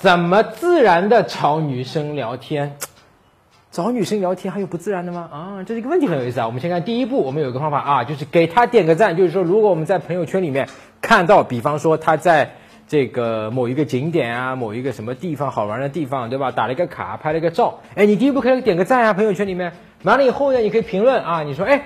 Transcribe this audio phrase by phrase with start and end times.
[0.00, 2.74] 怎么自然的找女生聊天？
[3.70, 5.28] 找女生聊天还有不自然的吗？
[5.30, 6.46] 啊，这是一个问题，很有意思啊。
[6.46, 9.14] 我们先看第一步，我们有一个方法啊，就是给他点个赞。
[9.14, 10.66] 就是说，如果我们在朋友圈里面
[11.02, 12.52] 看到，比方说他在
[12.88, 16.50] 这个某一个景点啊，某一个什么地方好玩的地方，对吧？
[16.50, 19.74] 打了一个卡，拍了一个照，哎，你第一步可以点个赞啊，朋友圈里面。
[20.04, 21.82] 完了以后呢，你可以评论啊，你说，哎。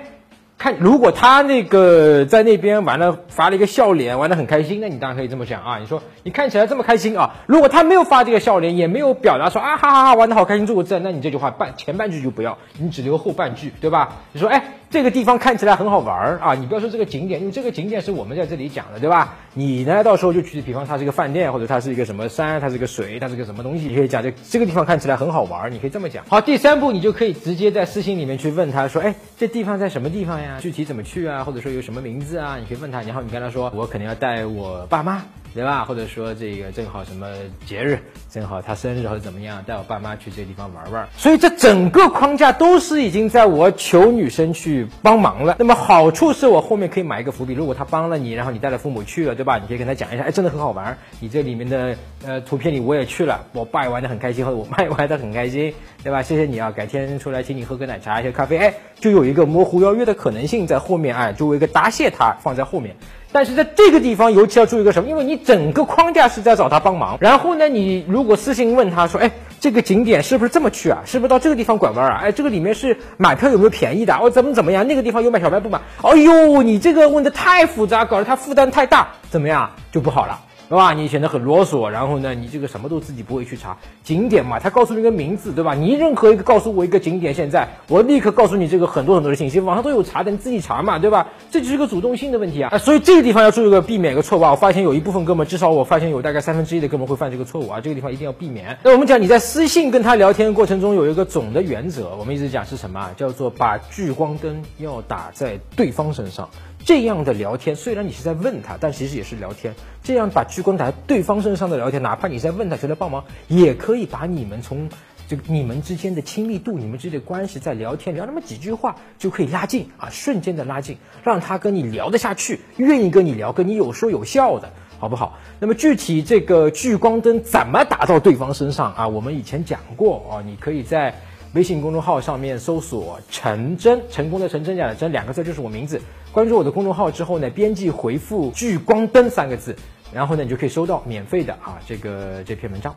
[0.65, 5.77] 看，如果他那个在那边玩了，发了一个笑脸，玩的很开心，那你当然可以这么讲啊。
[5.77, 14.13] 你说你看起来这么开心啊，如果他没有发这个笑脸，也没有表达说啊哈哈哈玩的好开心，做个赞，那你这句话半前半句就不要，你只留后半句，对吧？
[14.31, 14.63] 你说哎。
[14.95, 16.55] 这个地方看起来很好玩儿啊！
[16.55, 19.35] 你不要说这个景点，因为这个景点是我们在这里讲的，对吧？
[19.53, 26.23] 你呢，到时候就去，比方它是一个饭店，或者它是一个什么山，它是个水，它是个什么东西，你可以讲这这个地方看起来很好玩儿，你可以这么讲。
[26.29, 30.59] 好，第三步你就可以直接在私信里面去问他说，哎，这地方在什么地方呀？
[30.61, 31.43] 具体怎么去啊？
[31.43, 32.55] 或者说有什么名字啊？
[32.57, 35.21] 你可以问他，然后你跟他说，我肯定要带我爸妈。
[35.55, 35.85] 对吧？
[35.85, 37.27] 或者说这个正好什么
[37.65, 37.97] 节日，
[38.29, 41.07] 正好他生日或者怎么样，带我爸妈去这个地方玩玩。
[41.15, 45.55] 所以这整个框架都是已经在我求女生去帮忙了。
[45.57, 49.57] 那么好处是我后面可以买一个伏笔，如果他帮了你，然后你带着父母去了，对吧？
[49.57, 50.97] 你可以跟他讲一下，哎，真的很好玩。
[51.21, 56.21] 你这里面的呃图片里我也去了，我爸也玩的很开心，或者我妈也玩的很开心，对吧？
[56.21, 62.93] 谢谢你啊，改天出来请你喝个奶茶，喝咖啡，哎，就有一个模糊邀约的可能性在后面，哎，作为一个答谢他放在后面。
[63.35, 65.09] 但是在这个地方尤其要注意个什么？
[65.09, 71.01] 因为你整个框架是在找他帮忙，然后呢，你如果私信问他说，哎，这个景点是不是这么去啊？
[71.03, 72.21] 是不是到这个地方拐弯啊？
[72.23, 74.15] 哎，这个里面是买票有没有便宜的？
[74.15, 74.87] 哦，怎么怎么样？
[74.87, 75.81] 那个地方有买小卖部吗？
[76.01, 80.39] 哎呦，你这个问的太复杂，搞得他负担太大，怎么样就不好了。
[80.67, 80.93] 对吧？
[80.93, 84.59] 你显得很啰嗦，然后呢，你这个什么都自己不会去查景点嘛？
[84.59, 85.73] 他告诉你个名字，对吧？
[85.75, 91.27] 你任何一个告诉我一个景点，现在我立刻告诉你这个很多很多的信息，网上都有查的，你自己查嘛，对吧？
[91.51, 92.77] 这就是个主动性的问题啊！
[92.77, 94.51] 所以这个地方要注意个避免个错误啊！
[94.51, 97.79] 我发现有一部分哥们，至少我发现有大概三分之一的哥们会犯这个错误啊！
[97.79, 98.77] 这个地方一定要避免。
[98.83, 103.11] 那我们讲你在私信跟他聊天过程中有一个总的原则，我们一直讲是什么？
[103.15, 106.49] 叫做把聚光灯要打在对方身上。
[106.85, 109.73] 这样的聊天，虽然你是在问他，但其实也是聊天。
[110.03, 114.87] 这样把聚光打在对方身上的聊天，哪怕你在问他谁来帮忙，也可以把你们从
[115.27, 124.69] 这个你们之间的亲密度、你们之间的关系，在聊天聊那么几句话就可以拉近啊，瞬间的拉近，让他跟你聊得下去，愿意跟你聊，跟你有说有笑的，
[124.99, 125.39] 好不好？
[125.59, 129.07] 那么具体这个聚光灯怎么打到对方身上啊？
[129.07, 131.15] 我们以前讲过啊，你可以在。
[131.55, 136.01] 微信公众号上面搜索“陈真”，成功的陈真假的真两个字就是我名字。
[136.33, 139.73] 关注我的公众号之后呢，编辑回复“聚光灯”三个字，
[140.13, 142.93] 然后呢，你就可以收到免费的啊这个这篇文章。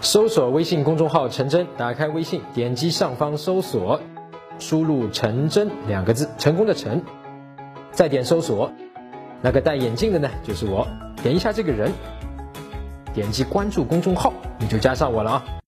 [0.00, 4.00] 搜索微信公众号“陈真”，打开微信，点击上方搜索，
[4.60, 7.02] 输入“陈真”两个字，成功的陈，
[7.90, 8.70] 再点搜索，
[9.40, 10.86] 那个戴眼镜的呢就是我，
[11.20, 11.90] 点一下这个人，
[13.12, 15.61] 点击关注公众号，你就加上我了啊。